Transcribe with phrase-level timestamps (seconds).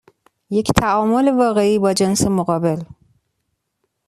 [0.49, 2.79] یک تعامل واقعی با جنس مقابل.